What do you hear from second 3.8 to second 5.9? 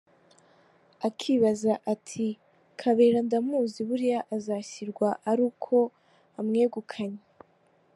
buriya azashirwa ari uko